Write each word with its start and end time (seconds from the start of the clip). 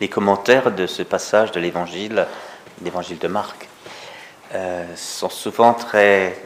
les 0.00 0.08
commentaires 0.08 0.70
de 0.72 0.86
ce 0.86 1.02
passage 1.02 1.52
de 1.52 1.60
l'évangile, 1.60 2.26
l'évangile 2.82 3.18
de 3.18 3.28
Marc, 3.28 3.68
euh, 4.54 4.86
sont 4.96 5.30
souvent 5.30 5.74
très, 5.74 6.42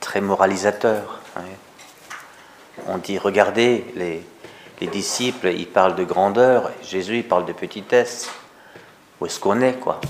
très 0.00 0.20
moralisateurs. 0.20 1.20
hein. 1.36 1.42
On 2.88 2.98
dit, 2.98 3.18
regardez, 3.18 3.86
les, 3.94 4.26
les 4.80 4.86
disciples, 4.86 5.48
ils 5.48 5.66
parlent 5.66 5.94
de 5.94 6.04
grandeur, 6.04 6.70
Jésus, 6.82 7.18
il 7.18 7.28
parle 7.28 7.46
de 7.46 7.52
petitesse. 7.52 8.28
Où 9.20 9.26
est-ce 9.26 9.40
qu'on 9.40 9.60
est, 9.62 9.74
quoi? 9.74 10.00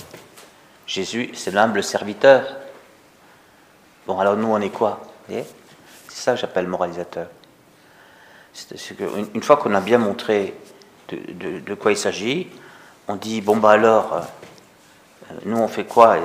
Jésus, 0.87 1.31
c'est 1.35 1.53
l'humble 1.53 1.83
serviteur. 1.83 2.45
Bon, 4.07 4.19
alors 4.19 4.37
nous, 4.37 4.49
on 4.49 4.61
est 4.61 4.71
quoi? 4.71 5.01
C'est 5.29 5.45
ça 6.09 6.35
que 6.35 6.41
j'appelle 6.41 6.67
moralisateur. 6.67 7.29
Une, 8.99 9.29
une 9.35 9.43
fois 9.43 9.57
qu'on 9.57 9.75
a 9.75 9.81
bien 9.81 9.99
montré 9.99 10.55
de, 11.09 11.75
quoi 11.75 11.93
il 11.93 11.97
s'agit, 11.97 12.49
on 13.09 13.17
dit, 13.17 13.41
bon, 13.41 13.57
bah 13.57 13.71
alors, 13.71 14.15
euh, 14.15 15.35
nous, 15.45 15.59
on 15.59 15.69
fait 15.69 15.85
quoi? 15.85 16.19
Il 16.19 16.23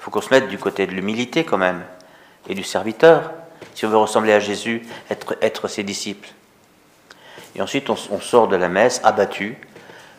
faut 0.00 0.10
qu'on 0.10 0.20
se 0.20 0.30
mette 0.30 0.48
du 0.48 0.58
côté 0.58 0.86
de 0.86 0.92
l'humilité, 0.92 1.44
quand 1.44 1.58
même, 1.58 1.82
et 2.48 2.54
du 2.54 2.64
serviteur, 2.64 3.32
si 3.74 3.86
on 3.86 3.88
veut 3.88 3.96
ressembler 3.96 4.32
à 4.32 4.40
Jésus, 4.40 4.86
être, 5.10 5.68
ses 5.68 5.82
disciples. 5.82 6.28
Et 7.54 7.62
ensuite, 7.62 7.90
on, 7.90 8.20
sort 8.20 8.48
de 8.48 8.56
la 8.56 8.68
messe 8.68 9.00
abattu, 9.04 9.56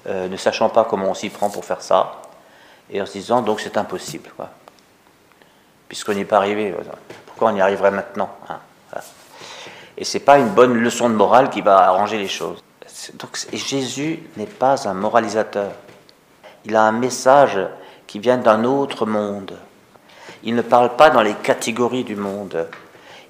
euh, 0.08 0.28
ne 0.28 0.38
sachant 0.38 0.70
pas 0.70 0.86
comment 0.86 1.10
on 1.10 1.14
s'y 1.14 1.30
prend 1.30 1.50
pour 1.50 1.66
faire 1.66 1.82
ça, 1.82 2.22
et 2.92 3.02
en 3.02 3.06
se 3.06 3.14
disant, 3.14 3.42
donc 3.42 3.60
c'est 3.60 3.78
impossible. 3.78 4.30
Puisqu'on 5.88 6.14
n'y 6.14 6.22
est 6.22 6.26
pas 6.26 6.38
arrivé, 6.38 6.74
pourquoi 7.26 7.52
on 7.52 7.56
y 7.56 7.62
arriverait 7.62 7.92
maintenant 7.92 8.30
hein. 8.50 8.60
Et 10.00 10.06
c'est 10.06 10.22
pas 10.22 10.40
une 10.40 10.50
bonne 10.50 10.76
leçon 10.76 11.10
de 11.10 11.14
morale 11.14 11.50
qui 11.50 11.60
va 11.60 11.80
arranger 11.80 12.18
les 12.18 12.30
choses. 12.30 12.64
Donc, 13.16 13.38
Jésus 13.54 14.20
n'est 14.38 14.46
pas 14.46 14.88
un 14.88 14.94
moralisateur. 14.94 15.72
Il 16.66 16.76
a 16.76 16.84
un 16.84 16.92
message 16.92 17.60
qui 18.08 18.20
vient 18.20 18.38
d'un 18.38 18.64
autre 18.64 19.06
monde. 19.06 19.58
Il 20.44 20.56
ne 20.56 20.62
parle 20.62 20.96
pas 20.96 21.10
dans 21.10 21.22
les 21.22 21.34
catégories 21.36 22.04
du 22.04 22.16
monde. 22.16 22.68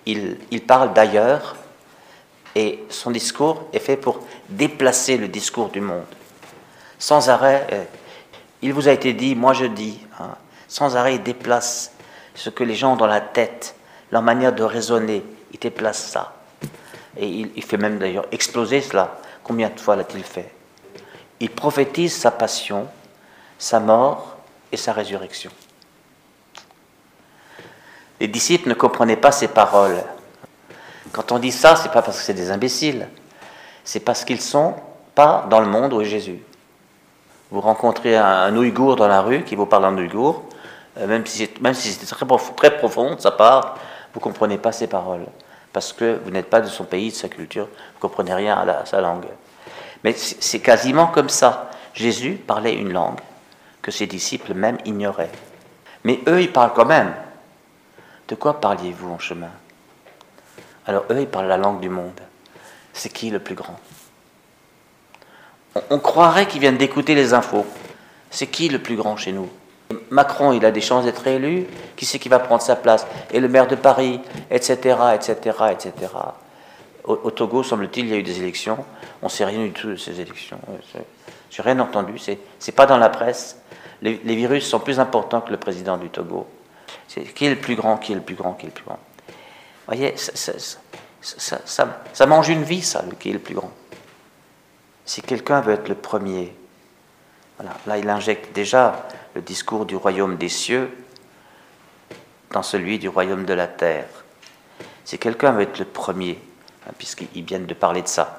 Il, 0.05 0.37
parle 0.65 0.93
d'ailleurs 0.93 1.55
et 2.55 2.83
son 2.89 3.11
discours 3.11 3.65
est 3.73 3.79
fait 3.79 3.97
pour 3.97 4.19
déplacer 4.49 5.17
le 5.17 5.27
discours 5.27 5.69
du 5.69 5.81
monde. 5.81 6.05
Sans 6.97 7.29
arrêt, 7.29 7.67
euh, 7.71 7.83
il 8.61 8.73
vous 8.73 8.87
a 8.87 8.91
été 8.91 9.13
dit, 9.13 9.35
moi 9.35 9.53
je 9.53 9.65
dis. 9.65 9.99
hein. 10.19 10.35
sans 10.67 10.95
arrêt, 10.95 11.15
il 11.15 11.23
déplace 11.23 11.91
ce 12.33 12.49
que 12.49 12.63
les 12.63 12.73
gens 12.73 12.93
ont 12.93 12.95
dans 12.95 13.07
la 13.07 13.21
tête, 13.21 13.75
leur 14.11 14.21
manière 14.23 14.53
de 14.53 14.63
raisonner. 14.63 15.23
Il 15.53 15.59
déplace 15.59 16.03
ça. 16.09 16.35
Et 17.17 17.27
il 17.27 17.63
fait 17.63 17.77
même 17.77 17.99
d'ailleurs 17.99 18.25
exploser 18.31 18.81
cela. 18.81 19.19
Combien 19.49 19.69
de 19.69 19.79
fois 19.79 19.95
l'a-t-il 19.95 20.23
fait 20.23 20.53
Il 21.39 21.49
prophétise 21.49 22.15
sa 22.15 22.29
passion, 22.29 22.85
sa 23.57 23.79
mort 23.79 24.37
et 24.71 24.77
sa 24.77 24.93
résurrection. 24.93 25.49
Les 28.19 28.27
disciples 28.27 28.69
ne 28.69 28.75
comprenaient 28.75 29.15
pas 29.15 29.31
ces 29.31 29.47
paroles. 29.47 30.03
Quand 31.11 31.31
on 31.31 31.39
dit 31.39 31.51
ça, 31.51 31.75
c'est 31.75 31.91
pas 31.91 32.03
parce 32.03 32.19
que 32.19 32.23
c'est 32.25 32.35
des 32.35 32.51
imbéciles, 32.51 33.07
c'est 33.83 34.01
parce 34.01 34.23
qu'ils 34.23 34.39
sont 34.39 34.75
pas 35.15 35.47
dans 35.49 35.61
le 35.61 35.67
monde 35.67 35.93
où 35.93 36.01
est 36.01 36.05
Jésus. 36.05 36.43
Vous 37.49 37.61
rencontrez 37.61 38.15
un, 38.15 38.55
Ouïghour 38.55 38.97
dans 38.97 39.07
la 39.07 39.21
rue 39.21 39.43
qui 39.43 39.55
vous 39.55 39.65
parle 39.65 39.85
en 39.85 39.97
Ouïghour, 39.97 40.43
euh, 40.99 41.07
même 41.07 41.25
si 41.25 41.47
c'est 41.47 42.05
très, 42.05 42.27
très 42.55 42.77
profond 42.77 43.15
de 43.15 43.19
sa 43.19 43.31
part, 43.31 43.79
vous 44.13 44.19
comprenez 44.19 44.59
pas 44.59 44.71
ses 44.71 44.85
paroles 44.85 45.25
parce 45.73 45.93
que 45.93 46.19
vous 46.23 46.31
n'êtes 46.31 46.49
pas 46.49 46.61
de 46.61 46.67
son 46.67 46.83
pays, 46.83 47.09
de 47.09 47.15
sa 47.15 47.29
culture, 47.29 47.67
vous 47.67 47.99
comprenez 47.99 48.33
rien 48.33 48.57
à, 48.57 48.85
sa 48.85 49.01
langue. 49.01 49.25
Mais 50.03 50.13
c'est 50.13 50.59
quasiment 50.59 51.07
comme 51.07 51.29
ça. 51.29 51.69
Jésus 51.93 52.35
parlait 52.35 52.73
une 52.73 52.93
langue 52.93 53.19
que 53.81 53.91
ses 53.91 54.07
disciples 54.07 54.53
même 54.53 54.77
ignoraient. 54.85 55.31
Mais 56.03 56.19
eux, 56.27 56.41
ils 56.41 56.51
parlent 56.51 56.73
quand 56.73 56.85
même. 56.85 57.13
De 58.27 58.35
quoi 58.35 58.61
parliez-vous 58.61 59.11
en 59.11 59.19
chemin? 59.19 59.51
Alors 60.85 61.05
eux, 61.11 61.21
ils 61.21 61.27
parlent 61.27 61.47
la 61.47 61.57
langue 61.57 61.81
du 61.81 61.89
monde. 61.89 62.19
C'est 62.93 63.09
qui 63.09 63.29
le 63.29 63.39
plus 63.39 63.55
grand? 63.55 63.79
On 65.89 65.99
croirait 65.99 66.47
qu'ils 66.47 66.61
viennent 66.61 66.77
d'écouter 66.77 67.15
les 67.15 67.33
infos. 67.33 67.65
C'est 68.31 68.47
qui 68.47 68.69
le 68.69 68.79
plus 68.79 68.95
grand 68.95 69.17
chez 69.17 69.31
nous? 69.31 69.49
Macron, 70.09 70.53
il 70.53 70.65
a 70.65 70.71
des 70.71 70.81
chances 70.81 71.05
d'être 71.05 71.25
élu. 71.27 71.67
Qui 71.95 72.05
c'est 72.05 72.19
qui 72.19 72.29
va 72.29 72.39
prendre 72.39 72.61
sa 72.61 72.75
place? 72.75 73.05
Et 73.31 73.39
le 73.39 73.47
maire 73.47 73.67
de 73.67 73.75
Paris, 73.75 74.21
etc., 74.49 74.97
etc., 75.13 75.57
etc. 75.71 75.93
Au, 77.03 77.31
Togo, 77.31 77.63
semble-t-il, 77.63 78.05
il 78.05 78.11
y 78.11 78.13
a 78.13 78.17
eu 78.17 78.23
des 78.23 78.39
élections. 78.39 78.77
On 79.21 79.25
ne 79.25 79.31
sait 79.31 79.45
rien 79.45 79.59
du 79.59 79.71
tout 79.71 79.89
de 79.89 79.95
ces 79.95 80.19
élections. 80.21 80.59
Ouais, 80.67 80.79
c'est- 80.91 81.05
J'ai 81.49 81.63
rien 81.63 81.79
entendu. 81.79 82.19
C'est 82.19 82.37
c'est 82.59 82.71
pas 82.73 82.85
dans 82.85 82.97
la 82.97 83.09
presse. 83.09 83.57
Les, 84.01 84.13
virus 84.35 84.67
sont 84.67 84.79
plus 84.79 84.99
importants 84.99 85.41
que 85.41 85.51
le 85.51 85.57
président 85.57 85.97
du 85.97 86.09
Togo. 86.09 86.47
Qui 87.07 87.45
est 87.45 87.49
le 87.49 87.55
plus 87.55 87.75
grand 87.75 87.97
Qui 87.97 88.11
est 88.11 88.15
le 88.15 88.21
plus 88.21 88.35
grand 88.35 88.53
Qui 88.53 88.65
est 88.67 88.69
le 88.69 88.73
plus 88.73 88.85
grand? 88.85 88.99
Vous 89.27 89.95
voyez, 89.95 90.15
ça- 90.15 90.53
ça 92.13 92.25
mange 92.27 92.49
une 92.49 92.63
vie, 92.63 92.83
ça, 92.83 93.01
le 93.01 93.15
qui 93.15 93.29
est 93.31 93.33
le 93.33 93.39
plus 93.39 93.55
grand. 93.55 93.71
Si 95.05 95.23
quelqu'un 95.23 95.61
veut 95.61 95.73
être 95.73 95.89
le 95.89 95.95
premier, 95.95 96.53
voilà, 97.57 97.75
là 97.87 97.97
il 97.97 98.07
injecte 98.07 98.53
déjà 98.53 99.07
le 99.39 99.45
discours 99.45 99.85
du 99.85 99.95
royaume 99.95 100.35
des 100.35 100.49
cieux 100.49 100.91
dans 102.51 102.61
celui 102.61 102.99
du 102.99 103.07
royaume 103.07 103.45
de 103.45 103.53
la 103.53 103.67
terre. 103.67 104.09
Si 105.05 105.17
quelqu'un 105.17 105.53
veut 105.53 105.61
être 105.61 105.79
le 105.79 105.85
premier, 105.85 106.37
hein, 106.85 106.91
puisqu'ils 106.97 107.45
viennent 107.45 107.65
de 107.65 107.73
parler 107.73 108.01
de 108.01 108.09
ça, 108.09 108.37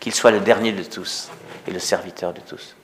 qu'il 0.00 0.14
soit 0.14 0.30
le 0.30 0.40
dernier 0.40 0.72
de 0.72 0.82
tous 0.82 1.28
et 1.66 1.70
le 1.70 1.78
serviteur 1.78 2.32
de 2.32 2.40
tous. 2.40 2.74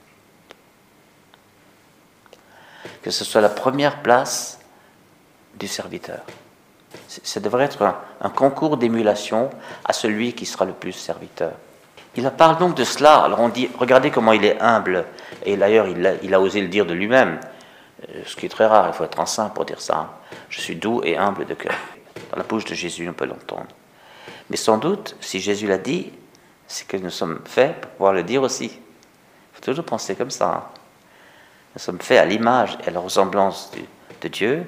Que 3.00 3.10
ce 3.10 3.24
soit 3.24 3.40
la 3.40 3.48
première 3.48 4.02
place 4.02 4.60
du 5.54 5.66
serviteur. 5.66 6.20
Ça 7.08 7.40
devrait 7.40 7.64
être 7.64 7.82
un, 8.20 8.28
concours 8.28 8.76
d'émulation 8.76 9.48
à 9.86 9.94
celui 9.94 10.34
qui 10.34 10.44
sera 10.44 10.66
le 10.66 10.74
plus 10.74 10.92
serviteur. 10.92 11.52
Il 12.16 12.30
parle 12.30 12.58
donc 12.58 12.76
de 12.76 12.84
cela. 12.84 13.16
Alors 13.24 13.40
on 13.40 13.48
dit, 13.48 13.68
regardez 13.78 14.10
comment 14.10 14.32
il 14.32 14.44
est 14.44 14.60
humble. 14.60 15.06
Et 15.44 15.56
d'ailleurs, 15.56 15.86
il, 15.88 16.34
a- 16.34 16.40
osé 16.40 16.60
le 16.60 16.68
dire 16.68 16.86
de 16.86 16.94
lui-même, 16.94 17.40
ce 18.26 18.36
qui 18.36 18.46
est 18.46 18.50
très 18.50 18.66
rare. 18.66 18.86
Il 18.88 18.92
faut 18.94 19.04
être 19.04 19.20
un 19.20 19.26
saint 19.26 19.48
pour 19.48 19.64
dire 19.64 19.80
ça. 19.80 19.96
hein. 19.96 20.10
Je 20.48 20.60
suis 20.60 20.76
doux 20.76 21.00
et 21.04 21.16
humble 21.16 21.44
de 21.46 21.54
cœur. 21.54 21.74
Dans 22.30 22.36
la 22.38 22.44
bouche 22.44 22.64
de 22.64 22.74
Jésus, 22.74 23.08
on 23.08 23.12
peut 23.12 23.26
l'entendre. 23.26 23.66
Mais 24.50 24.56
sans 24.56 24.78
doute, 24.78 25.16
si 25.20 25.40
Jésus 25.40 25.66
l'a 25.66 25.78
dit, 25.78 26.12
c'est 26.66 26.86
que 26.86 26.96
nous 26.96 27.10
sommes 27.10 27.40
faits 27.44 27.80
pour 27.80 27.90
pouvoir 27.92 28.12
le 28.12 28.22
dire 28.22 28.42
aussi. 28.42 28.66
Il 28.66 29.54
faut 29.54 29.62
toujours 29.62 29.84
penser 29.84 30.14
comme 30.14 30.30
ça. 30.30 30.46
hein. 30.46 30.64
Nous 31.74 31.80
sommes 31.80 32.00
faits 32.00 32.18
à 32.18 32.24
l'image 32.24 32.78
et 32.84 32.88
à 32.88 32.90
la 32.90 33.00
ressemblance 33.00 33.72
de 34.20 34.28
Dieu. 34.28 34.66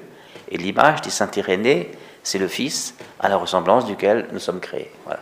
Et 0.49 0.57
l'image 0.57 1.01
du 1.01 1.09
Saint 1.09 1.29
Irénée, 1.35 1.91
c'est 2.23 2.37
le 2.37 2.47
Fils 2.47 2.95
à 3.19 3.29
la 3.29 3.37
ressemblance 3.37 3.85
duquel 3.85 4.27
nous 4.31 4.39
sommes 4.39 4.59
créés. 4.59 4.91
Voilà. 5.05 5.21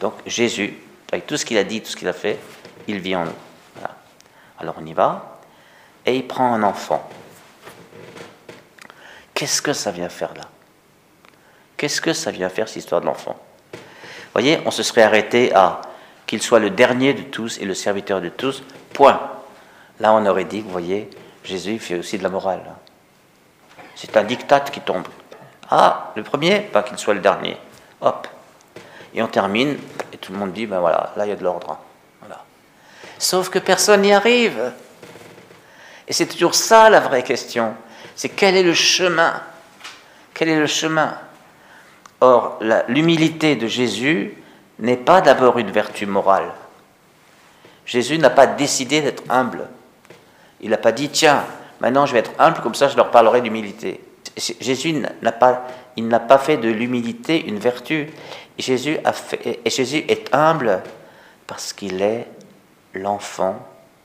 Donc 0.00 0.14
Jésus, 0.26 0.78
avec 1.12 1.26
tout 1.26 1.36
ce 1.36 1.44
qu'il 1.44 1.58
a 1.58 1.64
dit, 1.64 1.80
tout 1.80 1.90
ce 1.90 1.96
qu'il 1.96 2.08
a 2.08 2.12
fait, 2.12 2.38
il 2.88 2.98
vit 3.00 3.16
en 3.16 3.24
nous. 3.24 3.32
Alors 4.58 4.76
on 4.80 4.86
y 4.86 4.92
va, 4.92 5.40
et 6.06 6.16
il 6.16 6.26
prend 6.26 6.54
un 6.54 6.62
enfant. 6.62 7.08
Qu'est-ce 9.44 9.60
que 9.60 9.74
ça 9.74 9.90
vient 9.90 10.08
faire 10.08 10.32
là? 10.32 10.44
Qu'est-ce 11.76 12.00
que 12.00 12.14
ça 12.14 12.30
vient 12.30 12.48
faire 12.48 12.66
cette 12.66 12.78
histoire 12.78 13.02
de 13.02 13.06
l'enfant? 13.06 13.36
Vous 13.74 13.78
voyez, 14.32 14.58
on 14.64 14.70
se 14.70 14.82
serait 14.82 15.02
arrêté 15.02 15.54
à 15.54 15.82
qu'il 16.24 16.42
soit 16.42 16.60
le 16.60 16.70
dernier 16.70 17.12
de 17.12 17.20
tous 17.24 17.58
et 17.58 17.66
le 17.66 17.74
serviteur 17.74 18.22
de 18.22 18.30
tous, 18.30 18.62
point. 18.94 19.20
Là, 20.00 20.14
on 20.14 20.24
aurait 20.24 20.44
dit, 20.46 20.62
vous 20.62 20.70
voyez, 20.70 21.10
Jésus 21.44 21.78
fait 21.78 21.96
aussi 21.98 22.16
de 22.16 22.22
la 22.22 22.30
morale. 22.30 22.62
hein. 22.66 23.82
C'est 23.94 24.16
un 24.16 24.24
diktat 24.24 24.60
qui 24.60 24.80
tombe. 24.80 25.06
Ah, 25.70 26.12
le 26.16 26.22
premier, 26.22 26.60
pas 26.60 26.82
qu'il 26.82 26.96
soit 26.96 27.12
le 27.12 27.20
dernier. 27.20 27.58
Hop. 28.00 28.26
Et 29.14 29.22
on 29.22 29.28
termine, 29.28 29.76
et 30.14 30.16
tout 30.16 30.32
le 30.32 30.38
monde 30.38 30.54
dit, 30.54 30.64
ben 30.64 30.80
voilà, 30.80 31.12
là 31.16 31.26
il 31.26 31.28
y 31.28 31.32
a 31.32 31.36
de 31.36 31.44
l'ordre. 31.44 31.72
hein. 31.72 31.78
Voilà. 32.20 32.42
Sauf 33.18 33.50
que 33.50 33.58
personne 33.58 34.00
n'y 34.00 34.14
arrive. 34.14 34.72
Et 36.08 36.14
c'est 36.14 36.28
toujours 36.28 36.54
ça 36.54 36.88
la 36.88 37.00
vraie 37.00 37.22
question. 37.22 37.74
C'est 38.16 38.30
quel 38.30 38.56
est 38.56 38.62
le 38.62 38.74
chemin? 38.74 39.42
Quel 40.32 40.48
est 40.48 40.58
le 40.58 40.66
chemin? 40.66 41.16
Or, 42.20 42.58
l'humilité 42.88 43.56
de 43.56 43.66
Jésus 43.66 44.34
n'est 44.78 44.96
pas 44.96 45.20
d'abord 45.20 45.58
une 45.58 45.70
vertu 45.70 46.06
morale. 46.06 46.52
Jésus 47.86 48.18
n'a 48.18 48.30
pas 48.30 48.46
décidé 48.46 49.02
d'être 49.02 49.22
humble. 49.28 49.68
Il 50.60 50.70
n'a 50.70 50.78
pas 50.78 50.92
dit, 50.92 51.10
tiens, 51.10 51.44
maintenant 51.80 52.06
je 52.06 52.12
vais 52.12 52.20
être 52.20 52.32
humble, 52.38 52.60
comme 52.62 52.74
ça 52.74 52.88
je 52.88 52.96
leur 52.96 53.10
parlerai 53.10 53.40
d'humilité. 53.40 54.00
Jésus 54.36 54.92
n'a 54.92 55.32
pas, 55.32 55.66
il 55.96 56.08
n'a 56.08 56.18
pas 56.18 56.38
fait 56.38 56.56
de 56.56 56.68
l'humilité 56.68 57.44
une 57.46 57.58
vertu. 57.58 58.08
Jésus, 58.58 58.98
a 59.04 59.12
fait, 59.12 59.60
et 59.64 59.70
Jésus 59.70 60.04
est 60.08 60.34
humble 60.34 60.82
parce 61.46 61.72
qu'il 61.72 62.02
est 62.02 62.26
l'enfant 62.94 63.58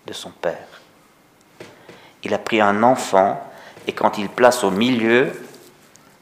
de 0.06 0.14
son 0.14 0.30
Père. 0.30 0.68
Il 2.24 2.34
a 2.34 2.38
pris 2.38 2.60
un 2.60 2.84
enfant 2.84 3.42
et 3.88 3.92
quand 3.94 4.18
il 4.18 4.30
place 4.30 4.64
au 4.64 4.72
milieu, 4.72 5.32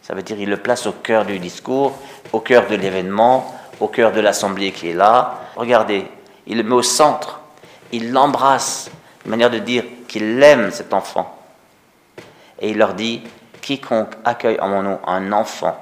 ça 0.02 0.14
veut 0.14 0.24
dire 0.24 0.40
il 0.40 0.50
le 0.50 0.58
place 0.58 0.88
au 0.88 0.94
cœur 0.94 1.26
du 1.26 1.40
discours, 1.40 1.98
au 2.32 2.40
cœur 2.40 2.68
de 2.68 2.76
l'événement, 2.76 3.54
au 3.80 3.88
cœur 3.88 4.12
de 4.12 4.22
l'assemblée 4.22 4.72
qui 4.72 4.90
est 4.90 4.94
là. 4.94 5.40
Regardez, 5.56 6.06
il 6.46 6.58
le 6.58 6.64
met 6.64 6.76
au 6.76 6.82
centre, 6.82 7.42
il 7.92 8.12
l'embrasse, 8.12 8.90
une 9.26 9.32
manière 9.32 9.50
de 9.50 9.60
dire 9.60 9.84
qu'il 10.08 10.42
aime 10.42 10.72
cet 10.72 10.94
enfant. 10.94 11.38
Et 12.60 12.70
il 12.70 12.78
leur 12.78 12.94
dit, 12.94 13.22
quiconque 13.62 14.14
accueille 14.24 14.60
en 14.62 14.70
mon 14.70 14.82
nom 14.82 15.00
un 15.06 15.32
enfant, 15.34 15.78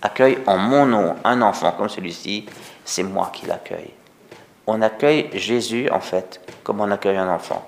accueille 0.00 0.38
en 0.46 0.56
mon 0.56 0.86
nom 0.86 1.16
un 1.24 1.42
enfant 1.42 1.72
comme 1.72 1.88
celui-ci, 1.88 2.46
c'est 2.84 3.02
moi 3.02 3.30
qui 3.32 3.46
l'accueille. 3.46 3.92
On 4.66 4.82
accueille 4.82 5.30
Jésus, 5.34 5.88
en 5.90 6.00
fait, 6.00 6.40
comme 6.64 6.80
on 6.80 6.90
accueille 6.90 7.16
un 7.16 7.28
enfant. 7.28 7.66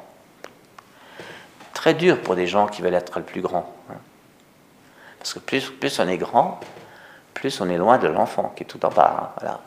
Très 1.81 1.95
dur 1.95 2.21
pour 2.21 2.37
des 2.37 2.47
gens 2.47 2.67
qui 2.67 2.83
veulent 2.83 2.93
être 2.93 3.21
le 3.21 3.25
plus 3.25 3.41
grand. 3.41 3.75
Hein. 3.89 3.95
Parce 5.19 5.33
que 5.33 5.39
plus, 5.39 5.99
on 5.99 6.09
est 6.09 6.19
grand, 6.19 6.61
plus 7.33 7.59
on 7.63 7.71
est 7.71 7.79
loin 7.79 7.97
de 7.97 8.07
l'enfant 8.07 8.53
qui 8.55 8.65
est 8.65 8.67
tout 8.67 8.85
en 8.85 8.91
bas. 8.91 9.33
Hein, 9.39 9.41
voilà. 9.41 9.61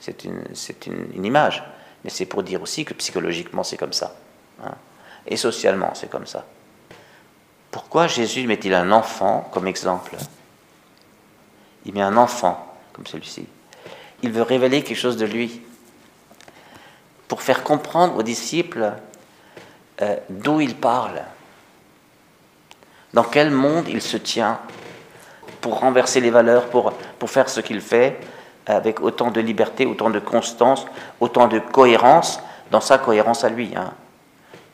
C'est 0.00 0.24
une, 0.24 0.42
une, 0.86 1.12
une, 1.14 1.24
image, 1.24 1.62
mais 2.02 2.10
c'est 2.10 2.26
pour 2.26 2.42
dire 2.42 2.60
aussi 2.60 2.84
que 2.84 2.92
psychologiquement 2.92 3.62
c'est 3.62 3.76
comme 3.76 3.92
ça. 3.92 4.16
Hein. 4.64 4.74
Et 5.28 5.36
socialement 5.36 5.92
c'est 5.94 6.10
comme 6.10 6.26
ça. 6.26 6.44
Pourquoi 7.70 8.08
Jésus 8.08 8.44
met-il 8.48 8.74
un 8.74 8.90
enfant 8.90 9.48
comme 9.52 9.68
exemple? 9.68 10.16
Il 11.86 11.94
met 11.94 12.02
un 12.02 12.16
enfant 12.16 12.74
comme 12.92 13.06
celui-ci. 13.06 13.46
Il 14.24 14.32
veut 14.32 14.42
révéler 14.42 14.82
quelque 14.82 14.98
chose 14.98 15.18
de 15.18 15.26
lui 15.26 15.62
pour 17.28 17.42
faire 17.42 17.62
comprendre 17.62 18.16
aux 18.16 18.24
disciples 18.24 18.92
euh, 20.02 20.16
d'où 20.28 20.60
il 20.60 20.74
parle, 20.74 21.22
dans 23.12 23.24
quel 23.24 23.50
monde 23.50 23.88
il 23.88 24.02
se 24.02 24.16
tient, 24.16 24.58
pour 25.60 25.80
renverser 25.80 26.20
les 26.20 26.30
valeurs, 26.30 26.66
pour, 26.66 26.92
pour 27.18 27.30
faire 27.30 27.48
ce 27.48 27.60
qu'il 27.60 27.80
fait, 27.80 28.18
avec 28.66 29.00
autant 29.00 29.30
de 29.30 29.40
liberté, 29.40 29.86
autant 29.86 30.10
de 30.10 30.18
constance, 30.18 30.86
autant 31.20 31.48
de 31.48 31.58
cohérence? 31.58 32.40
Dans 32.70 32.80
sa 32.80 32.98
cohérence 32.98 33.44
à 33.44 33.50
lui. 33.50 33.72
Hein. 33.76 33.92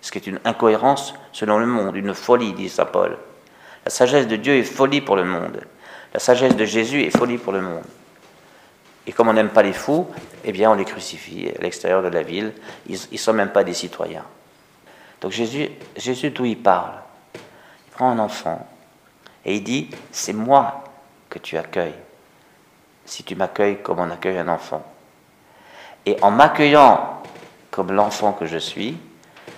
Ce 0.00 0.10
qui 0.10 0.18
est 0.18 0.26
une 0.26 0.40
incohérence 0.44 1.12
selon 1.32 1.58
le 1.58 1.66
monde, 1.66 1.96
une 1.96 2.14
folie, 2.14 2.52
dit 2.52 2.68
Saint 2.68 2.86
Paul. 2.86 3.18
La 3.84 3.90
sagesse 3.90 4.26
de 4.26 4.36
Dieu 4.36 4.54
est 4.54 4.62
folie 4.62 5.00
pour 5.00 5.16
le 5.16 5.24
monde. 5.24 5.60
La 6.14 6.20
sagesse 6.20 6.56
de 6.56 6.64
Jésus 6.64 7.02
est 7.02 7.10
folie 7.10 7.36
pour 7.36 7.52
le 7.52 7.60
monde. 7.60 7.84
Et 9.06 9.12
comme 9.12 9.28
on 9.28 9.32
n'aime 9.32 9.50
pas 9.50 9.62
les 9.62 9.72
fous, 9.72 10.06
eh 10.44 10.52
bien 10.52 10.70
on 10.70 10.74
les 10.74 10.84
crucifie 10.84 11.50
à 11.58 11.62
l'extérieur 11.62 12.02
de 12.02 12.08
la 12.08 12.22
ville. 12.22 12.52
Ils 12.88 12.98
ne 13.12 13.18
sont 13.18 13.32
même 13.32 13.50
pas 13.50 13.64
des 13.64 13.74
citoyens. 13.74 14.24
Donc 15.20 15.32
Jésus, 15.32 15.70
Jésus 15.96 16.30
d'où 16.30 16.44
il 16.44 16.58
parle? 16.58 16.94
Il 17.34 17.92
prend 17.92 18.10
un 18.10 18.18
enfant 18.18 18.66
et 19.44 19.56
il 19.56 19.62
dit, 19.62 19.90
c'est 20.10 20.32
moi 20.32 20.84
que 21.28 21.38
tu 21.38 21.56
accueilles, 21.56 21.94
si 23.04 23.22
tu 23.22 23.34
m'accueilles 23.34 23.82
comme 23.82 24.00
on 24.00 24.10
accueille 24.10 24.38
un 24.38 24.48
enfant. 24.48 24.84
Et 26.06 26.16
en 26.22 26.30
m'accueillant 26.30 27.22
comme 27.70 27.92
l'enfant 27.92 28.32
que 28.32 28.46
je 28.46 28.58
suis, 28.58 28.96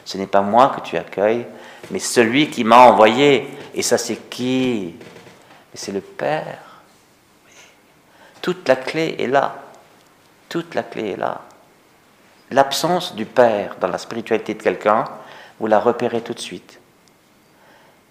ce 0.04 0.18
n'est 0.18 0.26
pas 0.26 0.42
moi 0.42 0.72
que 0.74 0.80
tu 0.80 0.96
accueilles, 0.96 1.46
mais 1.90 1.98
celui 1.98 2.50
qui 2.50 2.64
m'a 2.64 2.78
envoyé. 2.78 3.48
Et 3.74 3.82
ça, 3.82 3.98
c'est 3.98 4.28
qui? 4.28 4.96
C'est 5.74 5.92
le 5.92 6.00
Père. 6.00 6.82
Toute 8.40 8.68
la 8.68 8.76
clé 8.76 9.16
est 9.18 9.28
là. 9.28 9.54
Toute 10.48 10.74
la 10.74 10.82
clé 10.82 11.10
est 11.10 11.16
là. 11.16 11.40
L'absence 12.50 13.14
du 13.14 13.24
Père 13.24 13.76
dans 13.80 13.88
la 13.88 13.98
spiritualité 13.98 14.54
de 14.54 14.62
quelqu'un, 14.62 15.04
vous 15.62 15.68
la 15.68 15.78
repérez 15.78 16.22
tout 16.22 16.34
de 16.34 16.40
suite. 16.40 16.80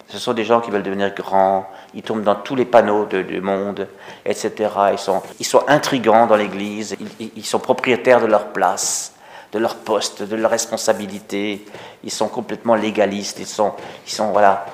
Ce 0.08 0.18
sont 0.18 0.32
des 0.32 0.46
gens 0.46 0.62
qui 0.62 0.72
veulent 0.72 0.84
devenir 0.84 1.14
grands, 1.14 1.70
ils 1.94 2.02
tombent 2.02 2.24
dans 2.24 2.36
tous 2.36 2.56
les 2.56 2.64
panneaux 2.64 3.06
du 3.06 3.42
monde, 3.42 3.90
etc. 4.26 4.70
Ils 4.94 4.98
sont, 4.98 5.22
ils 5.38 5.46
intrigants 5.68 6.28
dans 6.28 6.38
l'Église, 6.38 6.96
ils, 7.20 7.32
ils, 7.36 7.46
sont 7.46 7.60
propriétaires 7.60 8.22
de 8.22 8.26
leur 8.26 8.54
place, 8.54 9.16
de 9.52 9.60
leur 9.60 9.76
poste, 9.76 10.24
de 10.24 10.36
leur 10.38 10.50
responsabilité. 10.50 11.66
Ils 12.06 12.12
sont 12.12 12.30
complètement 12.30 12.76
légalistes, 12.76 13.40
ils 13.42 13.46
sont, 13.46 13.74
ils 14.08 14.14
sont 14.14 14.32
voilà, 14.32 14.66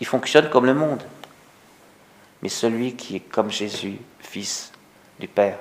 ils 0.00 0.06
fonctionnent 0.06 0.48
comme 0.48 0.64
le 0.64 0.74
monde. 0.74 1.02
Mais 2.40 2.48
celui 2.48 2.96
qui 2.96 3.16
est 3.16 3.20
comme 3.20 3.50
Jésus, 3.50 3.98
fils 4.20 4.72
du 5.20 5.28
Père, 5.28 5.58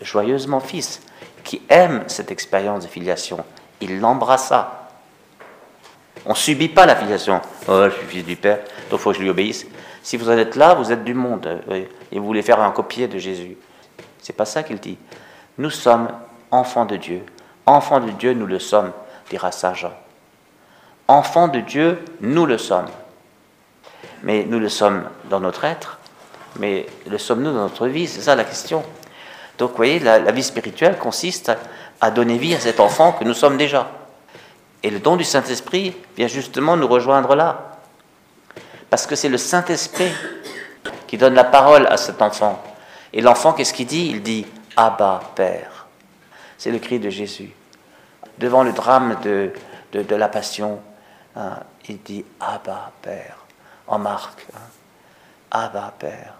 joyeusement 0.00 0.60
fils, 0.60 1.02
qui 1.42 1.62
aime 1.68 2.04
cette 2.06 2.30
expérience 2.30 2.84
de 2.84 2.88
filiation, 2.88 3.44
il 3.80 3.98
l'embrassa 3.98 4.79
on 6.26 6.30
ne 6.30 6.34
subit 6.34 6.68
pas 6.68 6.86
la 6.86 6.96
filiation. 6.96 7.40
Oh, 7.68 7.84
je 7.86 7.96
suis 7.96 8.06
fils 8.06 8.24
du 8.24 8.36
Père, 8.36 8.58
donc 8.90 8.98
il 8.98 9.02
faut 9.02 9.10
que 9.10 9.16
je 9.16 9.22
lui 9.22 9.30
obéisse. 9.30 9.66
Si 10.02 10.16
vous 10.16 10.28
en 10.28 10.36
êtes 10.36 10.56
là, 10.56 10.74
vous 10.74 10.92
êtes 10.92 11.04
du 11.04 11.14
monde 11.14 11.46
euh, 11.70 11.84
et 12.10 12.18
vous 12.18 12.24
voulez 12.24 12.42
faire 12.42 12.60
un 12.60 12.70
copier 12.70 13.08
de 13.08 13.18
Jésus. 13.18 13.56
C'est 14.20 14.32
pas 14.34 14.44
ça 14.44 14.62
qu'il 14.62 14.78
dit. 14.78 14.98
Nous 15.58 15.70
sommes 15.70 16.08
enfants 16.50 16.84
de 16.84 16.96
Dieu. 16.96 17.22
Enfants 17.66 18.00
de 18.00 18.10
Dieu, 18.10 18.32
nous 18.32 18.46
le 18.46 18.58
sommes, 18.58 18.92
dira 19.28 19.52
Saint 19.52 19.74
Jean. 19.74 19.92
Enfants 21.08 21.48
de 21.48 21.60
Dieu, 21.60 22.04
nous 22.20 22.46
le 22.46 22.58
sommes. 22.58 22.88
Mais 24.22 24.44
nous 24.44 24.58
le 24.58 24.68
sommes 24.68 25.04
dans 25.28 25.40
notre 25.40 25.64
être, 25.64 25.98
mais 26.58 26.86
le 27.08 27.18
sommes-nous 27.18 27.52
dans 27.52 27.62
notre 27.62 27.86
vie? 27.86 28.06
C'est 28.06 28.20
ça 28.20 28.34
la 28.34 28.44
question. 28.44 28.82
Donc 29.58 29.70
vous 29.70 29.76
voyez, 29.76 29.98
la 29.98 30.32
vie 30.32 30.42
spirituelle 30.42 30.98
consiste 30.98 31.52
à 32.00 32.10
donner 32.10 32.38
vie 32.38 32.54
à 32.54 32.60
cet 32.60 32.80
enfant 32.80 33.12
que 33.12 33.24
nous 33.24 33.34
sommes 33.34 33.56
déjà. 33.56 33.90
Et 34.82 34.90
le 34.90 34.98
don 34.98 35.16
du 35.16 35.24
Saint-Esprit 35.24 35.94
vient 36.16 36.26
justement 36.26 36.76
nous 36.76 36.88
rejoindre 36.88 37.34
là. 37.34 37.78
Parce 38.88 39.06
que 39.06 39.14
c'est 39.14 39.28
le 39.28 39.38
Saint-Esprit 39.38 40.12
qui 41.06 41.18
donne 41.18 41.34
la 41.34 41.44
parole 41.44 41.86
à 41.86 41.96
cet 41.96 42.22
enfant. 42.22 42.62
Et 43.12 43.20
l'enfant, 43.20 43.52
qu'est-ce 43.52 43.74
qu'il 43.74 43.86
dit? 43.86 44.08
Il 44.10 44.22
dit 44.22 44.46
Abba, 44.76 45.20
Père. 45.34 45.86
C'est 46.56 46.70
le 46.70 46.78
cri 46.78 46.98
de 46.98 47.10
Jésus. 47.10 47.50
Devant 48.38 48.62
le 48.62 48.72
drame 48.72 49.16
de, 49.22 49.52
de, 49.92 50.14
la 50.14 50.28
passion, 50.28 50.80
hein, 51.36 51.58
il 51.88 52.00
dit 52.02 52.24
Abba, 52.40 52.92
Père. 53.02 53.36
En 53.86 53.98
Marc, 53.98 54.46
hein, 54.54 54.60
Abba, 55.50 55.92
Père. 55.98 56.34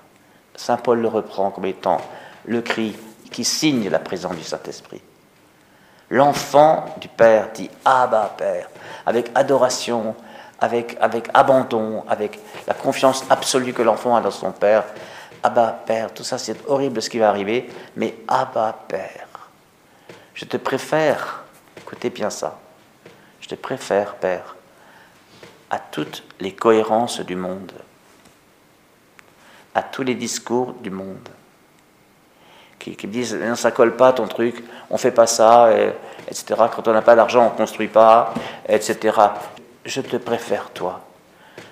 Saint 0.55 0.77
Paul 0.77 1.01
le 1.01 1.09
reprend 1.09 1.51
comme 1.51 1.67
étant 1.67 2.01
le 2.45 2.63
cri 2.63 2.97
qui 3.31 3.45
signe 3.45 3.89
la 3.89 3.99
présence 3.99 4.37
du 4.37 4.45
Saint-Esprit. 4.45 5.01
L'enfant 6.11 6.87
du 7.01 7.07
Père 7.07 7.53
dit 7.53 7.71
Abba 7.85 8.35
Père, 8.37 8.69
avec 9.07 9.31
adoration, 9.37 10.17
avec, 10.61 10.99
abandon, 11.33 12.05
avec 12.09 12.41
la 12.67 12.75
confiance 12.75 13.25
absolue 13.31 13.73
que 13.73 13.83
l'enfant 13.83 14.17
a 14.17 14.21
dans 14.21 14.33
son 14.33 14.51
Père. 14.51 14.85
Abba 15.43 15.81
Père, 15.87 16.13
tout 16.13 16.25
ça 16.25 16.37
c'est 16.37 16.69
horrible 16.69 17.01
ce 17.01 17.09
qui 17.09 17.21
va 17.21 17.29
arriver, 17.29 17.71
mais 17.97 18.17
Abba 18.27 18.77
Père, 18.89 19.29
je 20.35 20.45
te 20.45 20.57
préfère, 20.57 21.45
écoutez 21.79 22.11
bien 22.11 22.29
ça, 22.29 22.59
je 23.41 23.49
te 23.49 23.55
préfère 23.55 24.17
Père 24.17 24.57
à 25.71 25.79
toutes 25.79 26.25
les 26.41 26.53
cohérences 26.53 27.21
du 27.21 27.37
monde, 27.37 27.73
à 29.77 29.85
tous 29.85 30.03
les 30.03 30.17
discours 30.17 30.73
du 30.75 30.91
monde 30.91 31.29
qui, 32.81 33.07
me 33.07 33.13
disent 33.13 33.35
non, 33.35 33.55
ça 33.55 33.71
colle 33.71 33.95
pas 33.95 34.13
ton 34.13 34.27
truc, 34.27 34.65
on 34.91 34.97
fait 34.97 35.13
pas 35.13 35.27
ça, 35.27 35.71
etc. 36.27 36.63
Quand 36.75 36.89
on 36.89 36.93
n'a 36.93 37.03
pas 37.03 37.15
d'argent, 37.15 37.47
on 37.47 37.57
construit 37.57 37.89
pas, 37.89 38.35
etc. 38.69 39.17
Je 39.85 40.01
te 40.01 40.17
préfère 40.17 40.71
toi. 40.71 41.01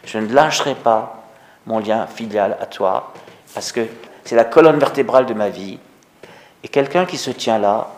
Je 0.04 0.18
ne 0.18 0.32
lâcherai 0.32 0.74
pas 0.74 1.24
mon 1.66 1.80
lien 1.80 2.06
filial 2.06 2.56
à 2.60 2.66
toi 2.66 3.12
parce 3.54 3.72
que 3.72 3.86
c'est 4.24 4.36
la 4.36 4.44
colonne 4.44 4.78
vertébrale 4.78 5.26
de 5.26 5.34
ma 5.34 5.48
vie. 5.48 5.78
Et 6.62 6.68
quelqu'un 6.68 7.06
qui 7.06 7.16
se 7.16 7.30
tient 7.30 7.58
là, 7.58 7.88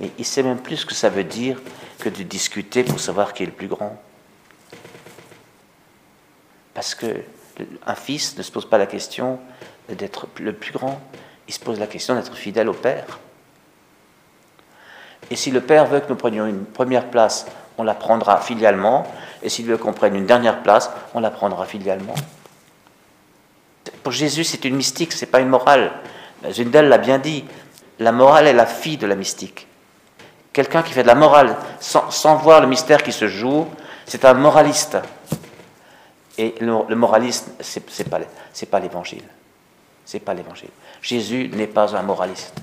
mais 0.00 0.10
il 0.18 0.24
sait 0.24 0.42
même 0.42 0.58
plus 0.58 0.78
ce 0.78 0.86
que 0.86 0.94
ça 0.94 1.08
veut 1.08 1.24
dire 1.24 1.60
que 1.98 2.08
de 2.08 2.22
discuter 2.22 2.84
pour 2.84 3.00
savoir 3.00 3.32
qui 3.32 3.42
est 3.42 3.46
le 3.46 3.52
plus 3.52 3.68
grand. 3.68 4.00
Parce 6.74 6.94
que 6.94 7.06
un 7.86 7.94
fils 7.96 8.36
ne 8.36 8.42
se 8.42 8.52
pose 8.52 8.68
pas 8.68 8.78
la 8.78 8.86
question 8.86 9.40
d'être 9.88 10.28
le 10.38 10.52
plus 10.52 10.72
grand, 10.72 11.00
il 11.48 11.54
se 11.54 11.60
pose 11.60 11.80
la 11.80 11.86
question 11.86 12.14
d'être 12.14 12.36
fidèle 12.36 12.68
au 12.68 12.74
Père. 12.74 13.18
Et 15.30 15.36
si 15.36 15.50
le 15.50 15.62
Père 15.62 15.86
veut 15.86 16.00
que 16.00 16.08
nous 16.08 16.16
prenions 16.16 16.46
une 16.46 16.64
première 16.64 17.06
place, 17.06 17.46
on 17.78 17.82
la 17.82 17.94
prendra 17.94 18.40
filialement. 18.40 19.06
Et 19.42 19.48
s'il 19.48 19.66
veut 19.66 19.78
qu'on 19.78 19.92
prenne 19.92 20.14
une 20.14 20.26
dernière 20.26 20.62
place, 20.62 20.90
on 21.14 21.20
la 21.20 21.30
prendra 21.30 21.64
filialement. 21.64 22.14
Pour 24.02 24.12
Jésus, 24.12 24.44
c'est 24.44 24.64
une 24.64 24.76
mystique, 24.76 25.12
c'est 25.12 25.26
pas 25.26 25.40
une 25.40 25.48
morale. 25.48 25.92
Zundel 26.50 26.88
l'a 26.88 26.98
bien 26.98 27.18
dit. 27.18 27.44
La 27.98 28.12
morale 28.12 28.46
est 28.46 28.52
la 28.52 28.66
fille 28.66 28.96
de 28.96 29.06
la 29.06 29.16
mystique. 29.16 29.66
Quelqu'un 30.52 30.82
qui 30.82 30.92
fait 30.92 31.02
de 31.02 31.08
la 31.08 31.14
morale 31.14 31.56
sans, 31.80 32.36
voir 32.36 32.60
le 32.60 32.66
mystère 32.66 33.02
qui 33.02 33.12
se 33.12 33.26
joue, 33.26 33.66
c'est 34.06 34.24
un 34.24 34.34
moraliste. 34.34 34.98
Et 36.36 36.54
le, 36.60 36.72
le 36.88 36.96
moraliste, 36.96 37.50
c'est 37.60 37.84
n'est 38.00 38.68
pas 38.68 38.80
l'évangile. 38.80 39.24
C'est 40.08 40.20
pas 40.20 40.32
l'évangile. 40.32 40.70
Jésus 41.02 41.50
n'est 41.52 41.66
pas 41.66 41.94
un 41.94 42.00
moraliste. 42.00 42.54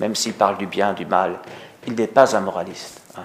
Même 0.00 0.14
s'il 0.14 0.32
parle 0.32 0.56
du 0.56 0.66
bien, 0.66 0.94
du 0.94 1.04
mal, 1.04 1.40
il 1.86 1.94
n'est 1.94 2.06
pas 2.06 2.34
un 2.34 2.40
moraliste. 2.40 3.02
Hein. 3.18 3.24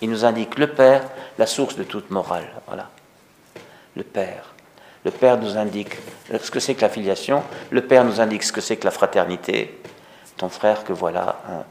Il 0.00 0.10
nous 0.10 0.24
indique 0.24 0.58
le 0.58 0.66
Père, 0.66 1.08
la 1.38 1.46
source 1.46 1.76
de 1.76 1.84
toute 1.84 2.10
morale. 2.10 2.50
Voilà. 2.66 2.90
Le 3.94 4.02
Père. 4.02 4.54
Le 5.04 5.12
Père 5.12 5.38
nous 5.38 5.56
indique 5.56 5.96
ce 6.36 6.50
que 6.50 6.58
c'est 6.58 6.74
que 6.74 6.80
la 6.80 6.88
filiation. 6.88 7.44
Le 7.70 7.86
Père 7.86 8.04
nous 8.04 8.20
indique 8.20 8.42
ce 8.42 8.50
que 8.50 8.60
c'est 8.60 8.76
que 8.76 8.86
la 8.86 8.90
fraternité. 8.90 9.80
Ton 10.36 10.48
frère 10.48 10.82
que 10.82 10.92
voilà, 10.92 11.40
hein, 11.48 11.62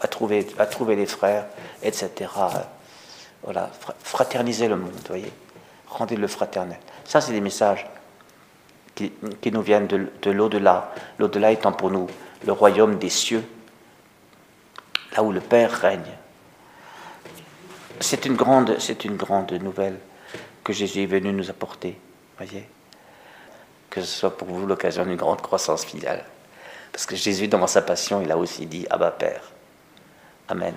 va, 0.00 0.06
trouver, 0.06 0.94
les 0.94 1.06
frères, 1.06 1.46
etc. 1.82 2.30
voilà, 3.42 3.70
fraterniser 4.04 4.68
le 4.68 4.76
monde, 4.76 4.92
voyez. 5.08 5.32
Rendez-le 5.88 6.28
fraternel. 6.28 6.78
Ça, 7.04 7.20
c'est 7.20 7.32
des 7.32 7.40
messages 7.40 7.84
qui, 8.96 9.52
nous 9.52 9.62
viennent 9.62 9.86
de, 9.86 10.08
de 10.22 10.30
l'au-delà. 10.30 10.92
L'au-delà 11.18 11.52
étant 11.52 11.72
pour 11.72 11.90
nous 11.90 12.08
le 12.44 12.52
royaume 12.52 12.98
des 12.98 13.10
cieux, 13.10 13.44
là 15.14 15.22
où 15.22 15.30
le 15.30 15.40
Père 15.40 15.70
règne. 15.70 16.16
C'est 18.00 18.26
une 18.26 18.34
grande, 18.34 18.76
c'est 18.78 19.04
une 19.04 19.16
grande 19.16 19.52
nouvelle 19.52 19.98
que 20.64 20.72
Jésus 20.72 21.02
est 21.02 21.06
venu 21.06 21.32
nous 21.32 21.48
apporter, 21.48 21.98
voyez. 22.36 22.68
Que 23.88 24.00
ce 24.00 24.06
soit 24.06 24.36
pour 24.36 24.48
vous 24.48 24.66
l'occasion 24.66 25.04
d'une 25.04 25.16
grande 25.16 25.40
croissance 25.40 25.84
filiale. 25.84 26.24
Parce 26.92 27.06
que 27.06 27.16
Jésus, 27.16 27.48
dans 27.48 27.66
sa 27.66 27.82
passion, 27.82 28.20
il 28.20 28.30
a 28.30 28.36
aussi 28.36 28.66
dit 28.66 28.86
Abba 28.90 29.10
Père. 29.10 29.42
Amen. 30.48 30.74